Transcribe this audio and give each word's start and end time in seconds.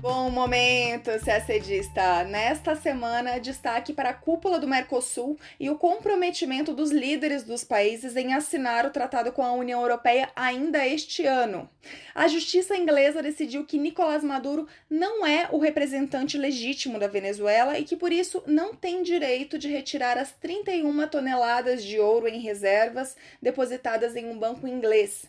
Bom 0.00 0.30
momento, 0.30 1.10
CACDista! 1.24 2.22
Nesta 2.22 2.76
semana, 2.76 3.40
destaque 3.40 3.92
para 3.92 4.10
a 4.10 4.14
cúpula 4.14 4.60
do 4.60 4.68
Mercosul 4.68 5.36
e 5.58 5.68
o 5.68 5.76
comprometimento 5.76 6.72
dos 6.72 6.92
líderes 6.92 7.42
dos 7.42 7.64
países 7.64 8.14
em 8.14 8.32
assinar 8.32 8.86
o 8.86 8.90
tratado 8.90 9.32
com 9.32 9.42
a 9.42 9.52
União 9.52 9.80
Europeia 9.80 10.30
ainda 10.36 10.86
este 10.86 11.26
ano. 11.26 11.68
A 12.14 12.28
justiça 12.28 12.76
inglesa 12.76 13.20
decidiu 13.20 13.66
que 13.66 13.76
Nicolás 13.76 14.22
Maduro 14.22 14.68
não 14.88 15.26
é 15.26 15.48
o 15.50 15.58
representante 15.58 16.38
legítimo 16.38 16.96
da 16.96 17.08
Venezuela 17.08 17.76
e 17.76 17.82
que, 17.82 17.96
por 17.96 18.12
isso, 18.12 18.40
não 18.46 18.76
tem 18.76 19.02
direito 19.02 19.58
de 19.58 19.66
retirar 19.66 20.16
as 20.16 20.30
31 20.30 21.08
toneladas 21.08 21.82
de 21.82 21.98
ouro 21.98 22.28
em 22.28 22.38
reservas 22.38 23.16
depositadas 23.42 24.14
em 24.14 24.26
um 24.26 24.38
banco 24.38 24.64
inglês. 24.68 25.26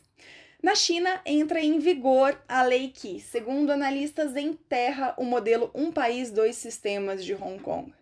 Na 0.61 0.75
China, 0.75 1.21
entra 1.25 1.61
em 1.61 1.79
vigor 1.79 2.37
a 2.45 2.63
lei 2.63 2.89
que, 2.89 3.21
segundo 3.21 3.71
analistas, 3.71 4.35
enterra 4.35 5.15
o 5.17 5.23
modelo 5.23 5.71
Um 5.73 5.89
País, 5.89 6.31
Dois 6.31 6.57
Sistemas 6.57 7.23
de 7.23 7.33
Hong 7.33 7.57
Kong. 7.59 7.93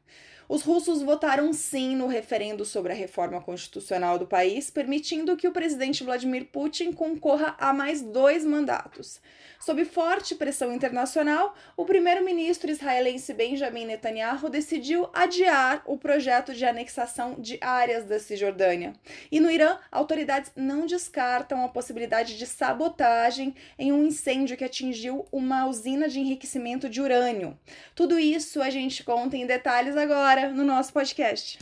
Os 0.49 0.63
russos 0.63 1.01
votaram 1.01 1.51
sim 1.51 1.93
no 1.93 2.07
referendo 2.07 2.63
sobre 2.63 2.93
a 2.93 2.95
reforma 2.95 3.41
constitucional 3.41 4.17
do 4.17 4.25
país, 4.25 4.69
permitindo 4.69 5.35
que 5.35 5.47
o 5.47 5.51
presidente 5.51 6.05
Vladimir 6.05 6.45
Putin 6.45 6.93
concorra 6.93 7.53
a 7.59 7.73
mais 7.73 8.01
dois 8.01 8.45
mandatos. 8.45 9.19
Sob 9.59 9.83
forte 9.83 10.35
pressão 10.35 10.71
internacional, 10.71 11.53
o 11.75 11.83
primeiro-ministro 11.83 12.71
israelense 12.71 13.33
Benjamin 13.33 13.87
Netanyahu 13.87 14.49
decidiu 14.49 15.09
adiar 15.13 15.81
o 15.85 15.97
projeto 15.97 16.53
de 16.53 16.63
anexação 16.63 17.35
de 17.39 17.57
áreas 17.59 18.05
da 18.05 18.17
Cisjordânia. 18.17 18.93
E 19.29 19.41
no 19.41 19.51
Irã, 19.51 19.77
autoridades 19.91 20.51
não 20.55 20.85
descartam 20.85 21.65
a 21.65 21.69
possibilidade 21.69 22.37
de 22.37 22.45
sabotagem 22.45 23.53
em 23.77 23.91
um 23.91 24.05
incêndio 24.05 24.55
que 24.55 24.63
atingiu 24.63 25.25
uma 25.31 25.65
usina 25.65 26.07
de 26.07 26.19
enriquecimento 26.19 26.87
de 26.87 27.01
urânio. 27.01 27.57
Tudo 27.95 28.17
isso 28.17 28.61
a 28.61 28.69
gente 28.69 29.03
conta 29.03 29.35
em 29.35 29.45
detalhes 29.45 29.97
agora 29.97 30.36
no 30.45 30.63
nosso 30.63 30.93
podcast. 30.93 31.57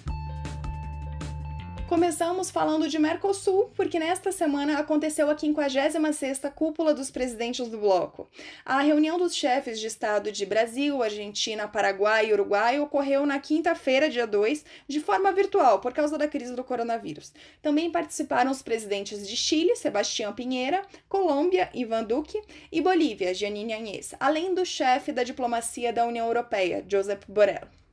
Começamos 1.88 2.50
falando 2.50 2.90
de 2.90 2.98
Mercosul, 2.98 3.72
porque 3.76 4.00
nesta 4.00 4.32
semana 4.32 4.80
aconteceu 4.80 5.30
a 5.30 5.36
56ª 5.36 6.52
Cúpula 6.52 6.96
dos 6.96 7.12
Presidentes 7.12 7.70
do 7.70 7.78
Bloco. 7.78 8.28
A 8.66 8.82
reunião 8.82 9.20
dos 9.20 9.36
chefes 9.36 9.80
de 9.80 9.86
Estado 9.86 10.32
de 10.32 10.46
Brasil, 10.48 11.02
Argentina, 11.02 11.68
Paraguai 11.68 12.28
e 12.28 12.34
Uruguai 12.34 12.80
ocorreu 12.80 13.26
na 13.26 13.40
quinta-feira, 13.40 14.10
dia 14.10 14.26
2, 14.26 14.66
de 14.88 15.00
forma 15.00 15.32
virtual, 15.32 15.80
por 15.80 15.94
causa 15.94 16.18
da 16.18 16.28
crise 16.28 16.56
do 16.56 16.64
coronavírus. 16.64 17.32
Também 17.62 17.92
participaram 17.92 18.50
os 18.50 18.64
presidentes 18.64 19.26
de 19.26 19.38
Chile, 19.38 19.76
Sebastião 19.76 20.34
Pinheira, 20.34 20.82
Colômbia, 21.08 21.70
Ivan 21.74 22.04
Duque, 22.04 22.42
e 22.72 22.82
Bolívia, 22.82 23.34
Janine 23.34 23.74
Añez, 23.74 24.16
além 24.20 24.56
do 24.56 24.66
chefe 24.66 25.12
da 25.12 25.24
diplomacia 25.24 25.94
da 25.94 26.06
União 26.06 26.26
Europeia, 26.26 26.84
Josep 26.90 27.26
Borrell. 27.32 27.85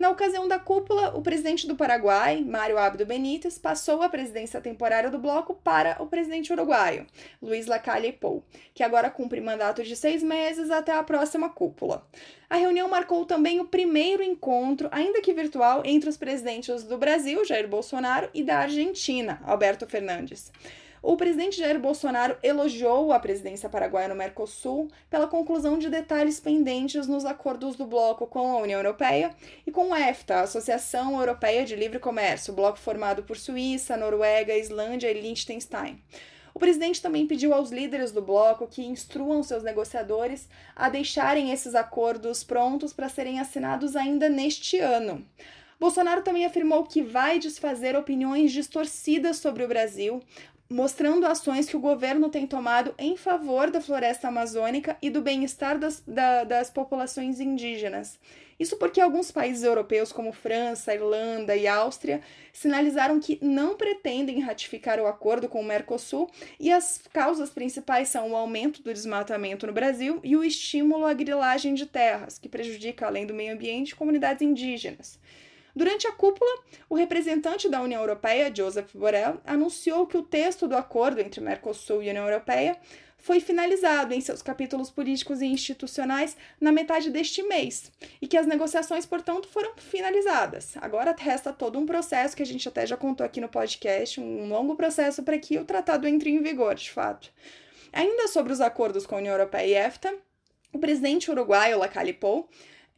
Na 0.00 0.08
ocasião 0.08 0.48
da 0.48 0.58
cúpula, 0.58 1.14
o 1.14 1.20
presidente 1.20 1.66
do 1.66 1.76
Paraguai, 1.76 2.42
Mário 2.42 2.78
Abdo 2.78 3.04
Benítez, 3.04 3.58
passou 3.58 4.02
a 4.02 4.08
presidência 4.08 4.58
temporária 4.58 5.10
do 5.10 5.18
bloco 5.18 5.52
para 5.52 6.02
o 6.02 6.06
presidente 6.06 6.50
uruguaio, 6.50 7.06
Luiz 7.42 7.66
Lacalle 7.66 8.10
Pou, 8.10 8.42
que 8.72 8.82
agora 8.82 9.10
cumpre 9.10 9.42
mandato 9.42 9.82
de 9.82 9.94
seis 9.94 10.22
meses 10.22 10.70
até 10.70 10.94
a 10.94 11.02
próxima 11.02 11.50
cúpula. 11.50 12.08
A 12.48 12.56
reunião 12.56 12.88
marcou 12.88 13.26
também 13.26 13.60
o 13.60 13.66
primeiro 13.66 14.22
encontro, 14.22 14.88
ainda 14.90 15.20
que 15.20 15.34
virtual, 15.34 15.82
entre 15.84 16.08
os 16.08 16.16
presidentes 16.16 16.82
do 16.82 16.96
Brasil, 16.96 17.44
Jair 17.44 17.68
Bolsonaro, 17.68 18.30
e 18.32 18.42
da 18.42 18.60
Argentina, 18.60 19.42
Alberto 19.44 19.86
Fernandes. 19.86 20.50
O 21.02 21.16
presidente 21.16 21.56
Jair 21.56 21.80
Bolsonaro 21.80 22.36
elogiou 22.42 23.10
a 23.10 23.18
presidência 23.18 23.70
paraguaia 23.70 24.08
no 24.08 24.14
Mercosul 24.14 24.88
pela 25.08 25.26
conclusão 25.26 25.78
de 25.78 25.88
detalhes 25.88 26.38
pendentes 26.38 27.06
nos 27.06 27.24
acordos 27.24 27.74
do 27.74 27.86
bloco 27.86 28.26
com 28.26 28.52
a 28.52 28.58
União 28.58 28.78
Europeia 28.78 29.34
e 29.66 29.70
com 29.70 29.90
o 29.90 29.96
EFTA, 29.96 30.36
a 30.36 30.42
Associação 30.42 31.18
Europeia 31.18 31.64
de 31.64 31.74
Livre 31.74 31.98
Comércio, 31.98 32.52
bloco 32.52 32.78
formado 32.78 33.22
por 33.22 33.38
Suíça, 33.38 33.96
Noruega, 33.96 34.54
Islândia 34.54 35.10
e 35.10 35.18
Liechtenstein. 35.18 35.98
O 36.52 36.58
presidente 36.58 37.00
também 37.00 37.26
pediu 37.26 37.54
aos 37.54 37.70
líderes 37.70 38.12
do 38.12 38.20
bloco 38.20 38.66
que 38.66 38.84
instruam 38.84 39.42
seus 39.42 39.62
negociadores 39.62 40.50
a 40.76 40.90
deixarem 40.90 41.50
esses 41.50 41.74
acordos 41.74 42.44
prontos 42.44 42.92
para 42.92 43.08
serem 43.08 43.40
assinados 43.40 43.96
ainda 43.96 44.28
neste 44.28 44.78
ano. 44.78 45.24
Bolsonaro 45.78 46.20
também 46.20 46.44
afirmou 46.44 46.84
que 46.84 47.00
vai 47.00 47.38
desfazer 47.38 47.96
opiniões 47.96 48.52
distorcidas 48.52 49.38
sobre 49.38 49.64
o 49.64 49.68
Brasil, 49.68 50.22
mostrando 50.70 51.26
ações 51.26 51.68
que 51.68 51.76
o 51.76 51.80
governo 51.80 52.30
tem 52.30 52.46
tomado 52.46 52.94
em 52.96 53.16
favor 53.16 53.70
da 53.70 53.80
floresta 53.80 54.28
amazônica 54.28 54.96
e 55.02 55.10
do 55.10 55.20
bem-estar 55.20 55.76
das, 55.76 56.00
da, 56.06 56.44
das 56.44 56.70
populações 56.70 57.40
indígenas. 57.40 58.18
Isso 58.58 58.76
porque 58.76 59.00
alguns 59.00 59.32
países 59.32 59.64
europeus, 59.64 60.12
como 60.12 60.32
França, 60.32 60.94
Irlanda 60.94 61.56
e 61.56 61.66
Áustria, 61.66 62.20
sinalizaram 62.52 63.18
que 63.18 63.38
não 63.42 63.74
pretendem 63.74 64.38
ratificar 64.40 65.00
o 65.00 65.06
acordo 65.06 65.48
com 65.48 65.60
o 65.60 65.64
Mercosul 65.64 66.30
e 66.60 66.70
as 66.70 67.00
causas 67.12 67.50
principais 67.50 68.08
são 68.08 68.30
o 68.30 68.36
aumento 68.36 68.82
do 68.82 68.92
desmatamento 68.92 69.66
no 69.66 69.72
Brasil 69.72 70.20
e 70.22 70.36
o 70.36 70.44
estímulo 70.44 71.06
à 71.06 71.14
grilagem 71.14 71.74
de 71.74 71.86
terras, 71.86 72.38
que 72.38 72.50
prejudica, 72.50 73.06
além 73.06 73.26
do 73.26 73.34
meio 73.34 73.54
ambiente, 73.54 73.96
comunidades 73.96 74.42
indígenas. 74.42 75.18
Durante 75.74 76.06
a 76.06 76.12
cúpula, 76.12 76.50
o 76.88 76.94
representante 76.94 77.68
da 77.68 77.80
União 77.80 78.00
Europeia, 78.00 78.52
Joseph 78.54 78.90
Borrell, 78.94 79.40
anunciou 79.44 80.06
que 80.06 80.16
o 80.16 80.22
texto 80.22 80.66
do 80.66 80.76
acordo 80.76 81.20
entre 81.20 81.40
Mercosul 81.40 82.02
e 82.02 82.10
União 82.10 82.24
Europeia 82.24 82.76
foi 83.20 83.38
finalizado 83.38 84.14
em 84.14 84.20
seus 84.20 84.42
capítulos 84.42 84.90
políticos 84.90 85.40
e 85.40 85.46
institucionais 85.46 86.36
na 86.60 86.72
metade 86.72 87.10
deste 87.10 87.42
mês 87.42 87.92
e 88.20 88.26
que 88.26 88.36
as 88.36 88.46
negociações, 88.46 89.04
portanto, 89.04 89.48
foram 89.48 89.72
finalizadas. 89.76 90.74
Agora 90.80 91.14
resta 91.16 91.52
todo 91.52 91.78
um 91.78 91.86
processo 91.86 92.34
que 92.34 92.42
a 92.42 92.46
gente 92.46 92.66
até 92.66 92.86
já 92.86 92.96
contou 92.96 93.24
aqui 93.24 93.40
no 93.40 93.48
podcast, 93.48 94.20
um 94.20 94.48
longo 94.48 94.74
processo 94.74 95.22
para 95.22 95.38
que 95.38 95.58
o 95.58 95.64
tratado 95.64 96.08
entre 96.08 96.30
em 96.30 96.42
vigor, 96.42 96.74
de 96.74 96.90
fato. 96.90 97.30
Ainda 97.92 98.28
sobre 98.28 98.52
os 98.52 98.60
acordos 98.60 99.06
com 99.06 99.16
a 99.16 99.18
União 99.18 99.34
Europeia 99.34 99.66
e 99.66 99.86
EFTA, 99.86 100.14
o 100.72 100.78
presidente 100.78 101.30
uruguaio 101.30 101.78
Lacalle 101.78 102.12
Pou 102.12 102.48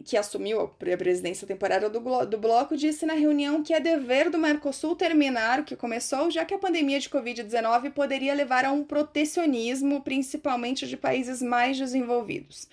que 0.05 0.17
assumiu 0.17 0.61
a 0.61 0.69
presidência 0.97 1.47
temporária 1.47 1.89
do, 1.89 2.01
do 2.27 2.39
bloco, 2.39 2.77
disse 2.77 3.07
na 3.07 3.15
reunião 3.15 3.63
que 3.63 3.73
é 3.73 3.81
dever 3.81 4.31
do 4.31 4.39
Mercosul 4.39 4.97
terminar 4.97 5.61
o 5.61 5.65
que 5.65 5.77
começou, 5.77 6.31
já 6.31 6.45
que 6.45 6.55
a 6.55 6.59
pandemia 6.59 6.99
de 6.99 7.09
Covid-19 7.09 7.93
poderia 7.93 8.35
levar 8.35 8.65
a 8.65 8.73
um 8.73 8.85
protecionismo, 8.85 10.03
principalmente 10.03 10.87
de 10.87 10.97
países 10.97 11.41
mais 11.41 11.79
desenvolvidos. 11.79 12.69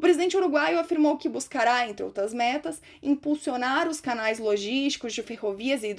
O 0.00 0.08
presidente 0.10 0.34
uruguaio 0.34 0.78
afirmou 0.78 1.18
que 1.18 1.28
buscará, 1.28 1.86
entre 1.86 2.02
outras 2.02 2.32
metas, 2.32 2.80
impulsionar 3.02 3.86
os 3.86 4.00
canais 4.00 4.38
logísticos 4.38 5.12
de 5.12 5.22
ferrovias 5.22 5.82
e 5.82 5.94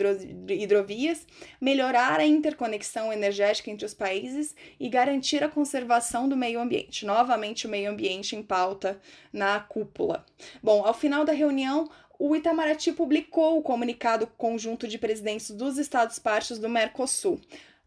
hidrovias, 0.49 1.27
melhorar 1.61 2.19
a 2.19 2.25
interconexão 2.25 3.13
energética 3.13 3.69
entre 3.69 3.85
os 3.85 3.93
países 3.93 4.55
e 4.79 4.89
garantir 4.89 5.43
a 5.43 5.49
conservação 5.49 6.27
do 6.27 6.35
meio 6.35 6.59
ambiente. 6.59 7.05
Novamente, 7.05 7.67
o 7.67 7.69
meio 7.69 7.91
ambiente 7.91 8.35
em 8.35 8.41
pauta 8.41 8.99
na 9.31 9.59
cúpula. 9.59 10.25
Bom, 10.63 10.83
ao 10.83 10.95
final 10.95 11.23
da 11.23 11.31
reunião, 11.31 11.87
o 12.17 12.35
Itamaraty 12.35 12.91
publicou 12.93 13.59
o 13.59 13.61
comunicado 13.61 14.25
conjunto 14.35 14.87
de 14.87 14.97
presidentes 14.97 15.51
dos 15.51 15.77
Estados 15.77 16.17
partes 16.17 16.57
do 16.57 16.67
Mercosul. 16.67 17.39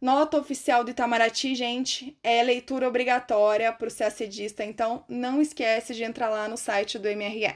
Nota 0.04 0.36
oficial 0.36 0.84
do 0.84 0.90
Itamaraty, 0.90 1.54
gente, 1.54 2.14
é 2.22 2.42
leitura 2.42 2.86
obrigatória 2.86 3.72
para 3.72 3.88
o 3.88 3.90
CACDista, 3.90 4.62
então 4.62 5.02
não 5.08 5.40
esquece 5.40 5.94
de 5.94 6.04
entrar 6.04 6.28
lá 6.28 6.46
no 6.46 6.58
site 6.58 6.98
do 6.98 7.08
MRE. 7.08 7.54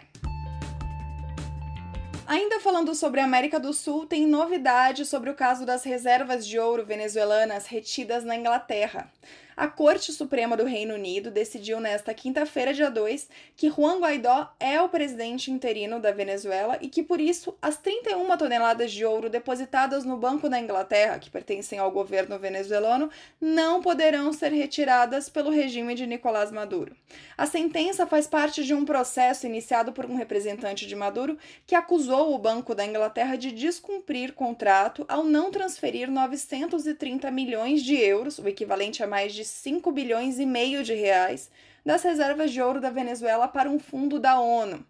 Ainda 2.27 2.59
falando 2.59 2.95
sobre 2.95 3.21
a 3.21 3.25
América 3.25 3.61
do 3.61 3.75
Sul, 3.75 4.07
tem 4.07 4.27
novidade 4.27 5.05
sobre 5.05 5.29
o 5.29 5.35
caso 5.35 5.67
das 5.67 5.85
reservas 5.85 6.47
de 6.47 6.59
ouro 6.59 6.87
venezuelanas 6.87 7.67
retidas 7.67 8.25
na 8.25 8.35
Inglaterra. 8.35 9.13
A 9.59 9.67
Corte 9.67 10.13
Suprema 10.13 10.57
do 10.57 10.65
Reino 10.65 10.95
Unido 10.95 11.33
decidiu 11.33 11.81
nesta 11.81 12.15
quinta-feira, 12.15 12.73
dia 12.73 12.89
2, 12.89 13.29
que 13.57 13.69
Juan 13.69 13.99
Guaidó 13.99 14.55
é 14.61 14.81
o 14.81 14.89
presidente 14.89 15.51
interino 15.51 15.99
da 15.99 16.13
Venezuela 16.13 16.79
e 16.81 16.89
que, 16.89 17.03
por 17.03 17.21
isso, 17.21 17.53
as 17.61 17.77
31 17.77 18.37
toneladas 18.37 18.93
de 18.93 19.05
ouro 19.05 19.29
depositadas 19.29 20.05
no 20.05 20.17
Banco 20.17 20.49
da 20.49 20.61
Inglaterra, 20.61 21.19
que 21.19 21.29
pertencem 21.29 21.77
ao 21.77 21.91
governo 21.91 22.39
venezuelano, 22.39 23.11
não 23.41 23.83
poderão 23.83 24.33
ser 24.33 24.53
retiradas 24.53 25.29
pelo 25.29 25.51
regime 25.51 25.97
de 25.97 26.07
Nicolás 26.07 26.53
Maduro. 26.53 26.95
A 27.37 27.45
sentença 27.45 28.07
faz 28.07 28.29
parte 28.29 28.63
de 28.63 28.73
um 28.73 28.85
processo 28.85 29.45
iniciado 29.45 29.93
por 29.93 30.07
um 30.07 30.15
representante 30.15 30.87
de 30.87 30.95
Maduro 30.95 31.37
que 31.67 31.75
acusou 31.75 32.33
o 32.33 32.39
Banco 32.39 32.77
da 32.77 32.87
Inglaterra 32.87 33.35
de 33.35 33.51
descumprir 33.51 34.35
contrato 34.35 35.05
ao 35.09 35.25
não 35.25 35.51
transferir 35.51 36.09
930 36.09 37.29
milhões 37.33 37.83
de 37.83 37.97
euros, 37.97 38.39
o 38.39 38.47
equivalente 38.47 39.03
a 39.03 39.07
mais 39.09 39.35
de 39.35 39.48
5 39.49 39.91
bilhões 39.93 40.39
e 40.39 40.47
meio 40.47 40.83
de 40.83 40.95
reais 40.95 41.51
das 41.85 42.03
reservas 42.03 42.51
de 42.51 42.61
ouro 42.61 42.81
da 42.81 42.91
Venezuela 42.91 43.49
para 43.49 43.71
um 43.71 43.79
fundo 43.79 44.19
da 44.19 44.39
ONU. 44.41 44.85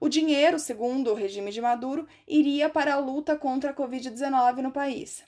O 0.00 0.08
dinheiro, 0.08 0.58
segundo 0.58 1.10
o 1.10 1.14
regime 1.14 1.52
de 1.52 1.60
Maduro, 1.60 2.08
iria 2.26 2.68
para 2.68 2.94
a 2.94 2.98
luta 2.98 3.36
contra 3.36 3.70
a 3.70 3.74
Covid-19 3.74 4.56
no 4.56 4.72
país. 4.72 5.22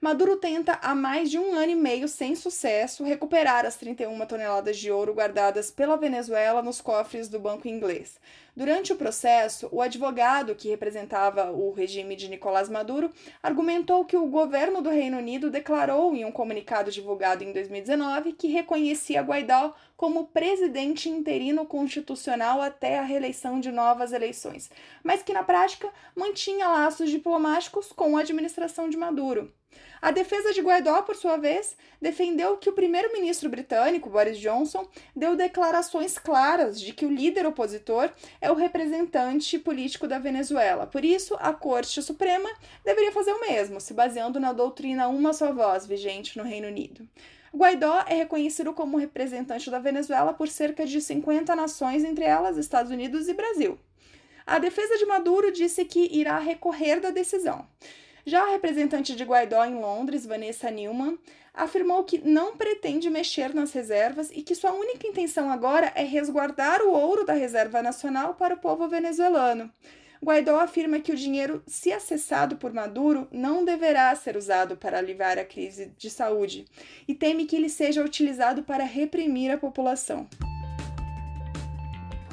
Maduro 0.00 0.36
tenta 0.36 0.78
há 0.80 0.94
mais 0.94 1.28
de 1.28 1.38
um 1.38 1.54
ano 1.54 1.72
e 1.72 1.74
meio, 1.74 2.06
sem 2.06 2.36
sucesso, 2.36 3.02
recuperar 3.02 3.66
as 3.66 3.76
31 3.76 4.26
toneladas 4.26 4.76
de 4.76 4.92
ouro 4.92 5.12
guardadas 5.12 5.72
pela 5.72 5.96
Venezuela 5.96 6.62
nos 6.62 6.80
cofres 6.80 7.28
do 7.28 7.40
banco 7.40 7.66
inglês. 7.66 8.16
Durante 8.58 8.92
o 8.92 8.96
processo, 8.96 9.68
o 9.70 9.80
advogado 9.80 10.52
que 10.52 10.68
representava 10.68 11.52
o 11.52 11.70
regime 11.70 12.16
de 12.16 12.28
Nicolás 12.28 12.68
Maduro 12.68 13.12
argumentou 13.40 14.04
que 14.04 14.16
o 14.16 14.26
governo 14.26 14.82
do 14.82 14.90
Reino 14.90 15.16
Unido 15.16 15.48
declarou 15.48 16.12
em 16.12 16.24
um 16.24 16.32
comunicado 16.32 16.90
divulgado 16.90 17.44
em 17.44 17.52
2019 17.52 18.32
que 18.32 18.48
reconhecia 18.48 19.22
Guaidó 19.22 19.72
como 19.96 20.26
presidente 20.26 21.08
interino 21.08 21.64
constitucional 21.66 22.60
até 22.60 22.98
a 22.98 23.04
reeleição 23.04 23.60
de 23.60 23.70
novas 23.70 24.12
eleições, 24.12 24.68
mas 25.04 25.22
que 25.22 25.32
na 25.32 25.44
prática 25.44 25.88
mantinha 26.16 26.66
laços 26.66 27.10
diplomáticos 27.10 27.92
com 27.92 28.16
a 28.16 28.22
administração 28.22 28.88
de 28.88 28.96
Maduro. 28.96 29.52
A 30.00 30.10
defesa 30.12 30.52
de 30.52 30.60
Guaidó, 30.60 31.02
por 31.02 31.16
sua 31.16 31.36
vez, 31.36 31.76
defendeu 32.00 32.56
que 32.56 32.70
o 32.70 32.72
primeiro-ministro 32.72 33.48
britânico, 33.48 34.08
Boris 34.08 34.38
Johnson, 34.38 34.88
deu 35.14 35.34
declarações 35.34 36.18
claras 36.18 36.80
de 36.80 36.92
que 36.92 37.04
o 37.04 37.12
líder 37.12 37.46
opositor 37.46 38.10
é 38.40 38.47
o 38.50 38.54
representante 38.54 39.58
político 39.58 40.06
da 40.06 40.18
Venezuela. 40.18 40.86
Por 40.86 41.04
isso, 41.04 41.36
a 41.40 41.52
Corte 41.52 42.02
Suprema 42.02 42.48
deveria 42.84 43.12
fazer 43.12 43.32
o 43.32 43.40
mesmo, 43.40 43.80
se 43.80 43.94
baseando 43.94 44.38
na 44.38 44.52
doutrina 44.52 45.08
uma 45.08 45.32
só 45.32 45.52
voz 45.52 45.86
vigente 45.86 46.36
no 46.38 46.44
Reino 46.44 46.68
Unido. 46.68 47.08
Guaidó 47.54 48.04
é 48.06 48.14
reconhecido 48.14 48.72
como 48.72 48.98
representante 48.98 49.70
da 49.70 49.78
Venezuela 49.78 50.34
por 50.34 50.48
cerca 50.48 50.86
de 50.86 51.00
50 51.00 51.56
nações, 51.56 52.04
entre 52.04 52.24
elas 52.24 52.56
Estados 52.56 52.92
Unidos 52.92 53.28
e 53.28 53.34
Brasil. 53.34 53.78
A 54.46 54.58
defesa 54.58 54.96
de 54.96 55.04
Maduro 55.04 55.52
disse 55.52 55.84
que 55.84 56.08
irá 56.10 56.38
recorrer 56.38 57.00
da 57.00 57.10
decisão. 57.10 57.66
Já 58.28 58.42
a 58.42 58.50
representante 58.50 59.16
de 59.16 59.24
Guaidó 59.24 59.64
em 59.64 59.80
Londres, 59.80 60.26
Vanessa 60.26 60.70
Newman, 60.70 61.18
afirmou 61.54 62.04
que 62.04 62.18
não 62.18 62.58
pretende 62.58 63.08
mexer 63.08 63.54
nas 63.54 63.72
reservas 63.72 64.30
e 64.30 64.42
que 64.42 64.54
sua 64.54 64.70
única 64.70 65.06
intenção 65.06 65.50
agora 65.50 65.90
é 65.94 66.04
resguardar 66.04 66.82
o 66.82 66.92
ouro 66.92 67.24
da 67.24 67.32
Reserva 67.32 67.80
Nacional 67.80 68.34
para 68.34 68.54
o 68.54 68.58
povo 68.58 68.86
venezuelano. 68.86 69.72
Guaidó 70.22 70.60
afirma 70.60 71.00
que 71.00 71.10
o 71.10 71.16
dinheiro, 71.16 71.62
se 71.66 71.90
acessado 71.90 72.56
por 72.56 72.70
Maduro, 72.70 73.26
não 73.32 73.64
deverá 73.64 74.14
ser 74.14 74.36
usado 74.36 74.76
para 74.76 74.98
aliviar 74.98 75.38
a 75.38 75.44
crise 75.44 75.94
de 75.96 76.10
saúde 76.10 76.66
e 77.08 77.14
teme 77.14 77.46
que 77.46 77.56
ele 77.56 77.70
seja 77.70 78.04
utilizado 78.04 78.62
para 78.62 78.84
reprimir 78.84 79.50
a 79.50 79.56
população. 79.56 80.28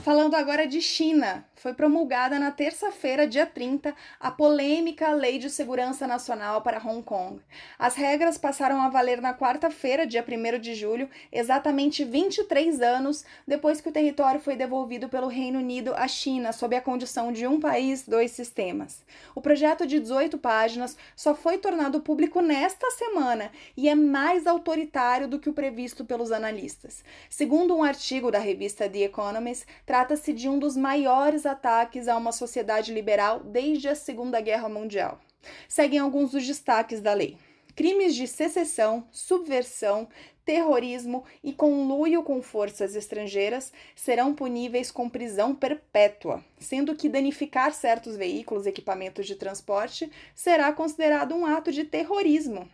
Falando 0.03 0.35
agora 0.35 0.67
de 0.67 0.81
China, 0.81 1.45
foi 1.65 1.73
promulgada 1.73 2.37
na 2.37 2.51
terça-feira, 2.51 3.25
dia 3.25 3.43
30, 3.43 3.91
a 4.19 4.29
polêmica 4.29 5.09
Lei 5.09 5.39
de 5.39 5.49
Segurança 5.49 6.05
Nacional 6.05 6.61
para 6.61 6.77
Hong 6.77 7.01
Kong. 7.01 7.41
As 7.79 7.95
regras 7.95 8.37
passaram 8.37 8.79
a 8.83 8.89
valer 8.89 9.19
na 9.19 9.33
quarta-feira, 9.33 10.05
dia 10.05 10.23
1 10.23 10.59
de 10.59 10.75
julho, 10.75 11.09
exatamente 11.31 12.03
23 12.03 12.81
anos 12.81 13.25
depois 13.47 13.81
que 13.81 13.89
o 13.89 13.91
território 13.91 14.39
foi 14.39 14.55
devolvido 14.55 15.09
pelo 15.09 15.25
Reino 15.25 15.57
Unido 15.57 15.91
à 15.95 16.07
China, 16.07 16.53
sob 16.53 16.75
a 16.75 16.81
condição 16.81 17.31
de 17.31 17.47
um 17.47 17.59
país, 17.59 18.07
dois 18.07 18.29
sistemas. 18.29 19.03
O 19.33 19.41
projeto 19.41 19.87
de 19.87 19.99
18 19.99 20.37
páginas 20.37 20.95
só 21.15 21.33
foi 21.33 21.57
tornado 21.57 21.99
público 21.99 22.41
nesta 22.41 22.91
semana 22.91 23.49
e 23.75 23.89
é 23.89 23.95
mais 23.95 24.45
autoritário 24.45 25.27
do 25.27 25.39
que 25.39 25.49
o 25.49 25.53
previsto 25.53 26.05
pelos 26.05 26.31
analistas. 26.31 27.03
Segundo 27.27 27.75
um 27.75 27.83
artigo 27.83 28.29
da 28.29 28.37
revista 28.37 28.87
The 28.87 28.99
Economist, 28.99 29.65
trata-se 29.83 30.31
de 30.31 30.47
um 30.47 30.59
dos 30.59 30.77
maiores 30.77 31.43
ataques 31.55 32.07
a 32.07 32.17
uma 32.17 32.31
sociedade 32.31 32.93
liberal 32.93 33.39
desde 33.39 33.87
a 33.87 33.95
Segunda 33.95 34.41
Guerra 34.41 34.67
Mundial. 34.67 35.19
Seguem 35.67 35.99
alguns 35.99 36.31
dos 36.31 36.45
destaques 36.45 36.99
da 36.99 37.13
lei. 37.13 37.37
Crimes 37.75 38.15
de 38.15 38.27
secessão, 38.27 39.07
subversão, 39.11 40.07
terrorismo 40.45 41.23
e 41.43 41.51
conluio 41.51 42.23
com 42.23 42.41
forças 42.41 42.95
estrangeiras 42.95 43.73
serão 43.95 44.33
puníveis 44.33 44.91
com 44.91 45.09
prisão 45.09 45.55
perpétua, 45.55 46.43
sendo 46.59 46.95
que 46.95 47.09
danificar 47.09 47.73
certos 47.73 48.15
veículos 48.15 48.65
e 48.65 48.69
equipamentos 48.69 49.25
de 49.25 49.35
transporte 49.35 50.09
será 50.33 50.71
considerado 50.71 51.35
um 51.35 51.45
ato 51.45 51.71
de 51.71 51.83
terrorismo. 51.83 52.69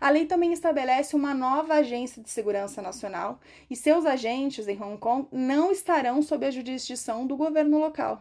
A 0.00 0.10
lei 0.10 0.26
também 0.26 0.52
estabelece 0.52 1.16
uma 1.16 1.34
nova 1.34 1.74
agência 1.74 2.22
de 2.22 2.30
segurança 2.30 2.80
nacional 2.80 3.40
e 3.70 3.76
seus 3.76 4.04
agentes 4.04 4.68
em 4.68 4.80
Hong 4.80 4.98
Kong 4.98 5.28
não 5.32 5.70
estarão 5.70 6.22
sob 6.22 6.46
a 6.46 6.50
jurisdição 6.50 7.26
do 7.26 7.36
governo 7.36 7.78
local. 7.78 8.20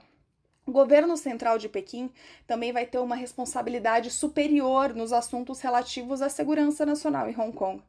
O 0.66 0.72
governo 0.72 1.18
central 1.18 1.58
de 1.58 1.68
Pequim 1.68 2.10
também 2.48 2.72
vai 2.72 2.86
ter 2.86 2.98
uma 2.98 3.16
responsabilidade 3.16 4.10
superior 4.10 4.94
nos 4.94 5.12
assuntos 5.12 5.60
relativos 5.60 6.22
à 6.22 6.30
segurança 6.30 6.86
nacional 6.86 7.30
em 7.30 7.38
Hong 7.38 7.52
Kong. 7.52 7.84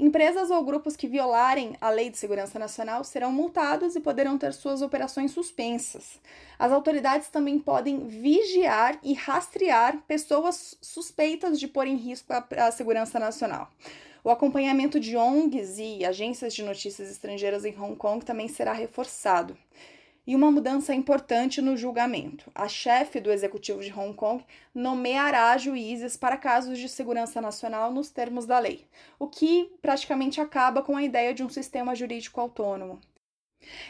Empresas 0.00 0.50
ou 0.50 0.64
grupos 0.64 0.96
que 0.96 1.06
violarem 1.06 1.76
a 1.78 1.90
Lei 1.90 2.08
de 2.08 2.16
Segurança 2.16 2.58
Nacional 2.58 3.04
serão 3.04 3.30
multados 3.30 3.94
e 3.94 4.00
poderão 4.00 4.38
ter 4.38 4.54
suas 4.54 4.80
operações 4.80 5.30
suspensas. 5.30 6.18
As 6.58 6.72
autoridades 6.72 7.28
também 7.28 7.58
podem 7.58 8.06
vigiar 8.06 8.98
e 9.02 9.12
rastrear 9.12 9.98
pessoas 10.08 10.74
suspeitas 10.80 11.60
de 11.60 11.68
pôr 11.68 11.86
em 11.86 11.96
risco 11.96 12.32
a, 12.32 12.46
a 12.66 12.72
segurança 12.72 13.20
nacional. 13.20 13.70
O 14.24 14.30
acompanhamento 14.30 14.98
de 14.98 15.18
ONGs 15.18 15.76
e 15.76 16.02
agências 16.02 16.54
de 16.54 16.62
notícias 16.62 17.10
estrangeiras 17.10 17.66
em 17.66 17.78
Hong 17.78 17.94
Kong 17.96 18.24
também 18.24 18.48
será 18.48 18.72
reforçado 18.72 19.54
e 20.26 20.36
uma 20.36 20.50
mudança 20.50 20.94
importante 20.94 21.60
no 21.60 21.76
julgamento. 21.76 22.50
A 22.54 22.68
chefe 22.68 23.20
do 23.20 23.30
executivo 23.30 23.80
de 23.80 23.92
Hong 23.92 24.14
Kong 24.14 24.44
nomeará 24.74 25.56
juízes 25.58 26.16
para 26.16 26.36
casos 26.36 26.78
de 26.78 26.88
segurança 26.88 27.40
nacional 27.40 27.92
nos 27.92 28.10
termos 28.10 28.46
da 28.46 28.58
lei, 28.58 28.86
o 29.18 29.26
que 29.26 29.72
praticamente 29.82 30.40
acaba 30.40 30.82
com 30.82 30.96
a 30.96 31.02
ideia 31.02 31.34
de 31.34 31.42
um 31.42 31.48
sistema 31.48 31.94
jurídico 31.94 32.40
autônomo. 32.40 33.00